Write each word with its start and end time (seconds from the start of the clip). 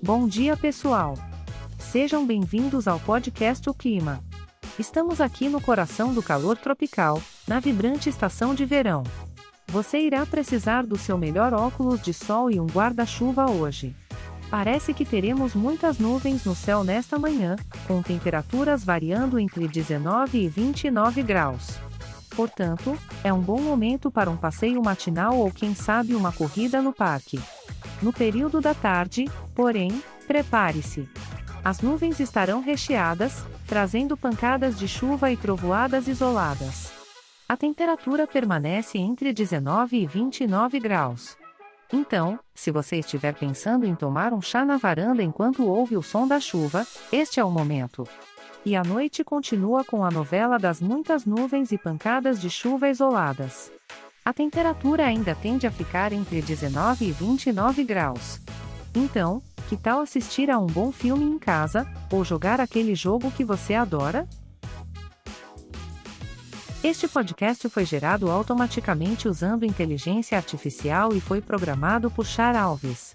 Bom 0.00 0.28
dia, 0.28 0.56
pessoal. 0.56 1.14
Sejam 1.76 2.24
bem-vindos 2.24 2.86
ao 2.86 3.00
podcast 3.00 3.68
O 3.68 3.74
Clima. 3.74 4.22
Estamos 4.78 5.20
aqui 5.20 5.48
no 5.48 5.60
coração 5.60 6.14
do 6.14 6.22
calor 6.22 6.56
tropical, 6.56 7.20
na 7.48 7.58
vibrante 7.58 8.08
estação 8.08 8.54
de 8.54 8.64
verão. 8.64 9.02
Você 9.66 9.98
irá 9.98 10.24
precisar 10.24 10.86
do 10.86 10.96
seu 10.96 11.18
melhor 11.18 11.52
óculos 11.52 12.00
de 12.00 12.14
sol 12.14 12.48
e 12.48 12.60
um 12.60 12.66
guarda-chuva 12.66 13.50
hoje. 13.50 13.92
Parece 14.48 14.94
que 14.94 15.04
teremos 15.04 15.52
muitas 15.56 15.98
nuvens 15.98 16.44
no 16.44 16.54
céu 16.54 16.84
nesta 16.84 17.18
manhã, 17.18 17.56
com 17.88 18.00
temperaturas 18.00 18.84
variando 18.84 19.36
entre 19.36 19.66
19 19.66 20.38
e 20.38 20.48
29 20.48 21.24
graus. 21.24 21.70
Portanto, 22.36 22.96
é 23.24 23.32
um 23.32 23.40
bom 23.40 23.60
momento 23.60 24.12
para 24.12 24.30
um 24.30 24.36
passeio 24.36 24.80
matinal 24.80 25.36
ou 25.36 25.50
quem 25.50 25.74
sabe 25.74 26.14
uma 26.14 26.30
corrida 26.30 26.80
no 26.80 26.92
parque. 26.92 27.40
No 28.00 28.12
período 28.12 28.60
da 28.60 28.74
tarde, 28.74 29.24
porém, 29.54 30.02
prepare-se. 30.26 31.08
As 31.64 31.80
nuvens 31.80 32.20
estarão 32.20 32.60
recheadas, 32.60 33.44
trazendo 33.66 34.16
pancadas 34.16 34.78
de 34.78 34.86
chuva 34.86 35.32
e 35.32 35.36
trovoadas 35.36 36.06
isoladas. 36.06 36.92
A 37.48 37.56
temperatura 37.56 38.26
permanece 38.26 38.98
entre 38.98 39.32
19 39.32 39.96
e 39.96 40.06
29 40.06 40.78
graus. 40.78 41.36
Então, 41.92 42.38
se 42.54 42.70
você 42.70 42.98
estiver 42.98 43.34
pensando 43.34 43.86
em 43.86 43.94
tomar 43.94 44.32
um 44.32 44.42
chá 44.42 44.64
na 44.64 44.76
varanda 44.76 45.22
enquanto 45.22 45.66
ouve 45.66 45.96
o 45.96 46.02
som 46.02 46.28
da 46.28 46.38
chuva, 46.38 46.86
este 47.10 47.40
é 47.40 47.44
o 47.44 47.50
momento. 47.50 48.06
E 48.64 48.76
a 48.76 48.84
noite 48.84 49.24
continua 49.24 49.82
com 49.82 50.04
a 50.04 50.10
novela 50.10 50.58
das 50.58 50.80
muitas 50.80 51.24
nuvens 51.24 51.72
e 51.72 51.78
pancadas 51.78 52.40
de 52.40 52.50
chuva 52.50 52.88
isoladas. 52.90 53.72
A 54.28 54.32
temperatura 54.34 55.06
ainda 55.06 55.34
tende 55.34 55.66
a 55.66 55.70
ficar 55.70 56.12
entre 56.12 56.42
19 56.42 57.06
e 57.06 57.12
29 57.12 57.82
graus. 57.82 58.38
Então, 58.94 59.42
que 59.70 59.74
tal 59.74 60.02
assistir 60.02 60.50
a 60.50 60.58
um 60.58 60.66
bom 60.66 60.92
filme 60.92 61.24
em 61.24 61.38
casa, 61.38 61.90
ou 62.12 62.22
jogar 62.22 62.60
aquele 62.60 62.94
jogo 62.94 63.30
que 63.30 63.42
você 63.42 63.72
adora? 63.72 64.28
Este 66.84 67.08
podcast 67.08 67.70
foi 67.70 67.86
gerado 67.86 68.30
automaticamente 68.30 69.26
usando 69.26 69.64
inteligência 69.64 70.36
artificial 70.36 71.14
e 71.14 71.22
foi 71.22 71.40
programado 71.40 72.10
por 72.10 72.26
Char 72.26 72.54
Alves. 72.54 73.14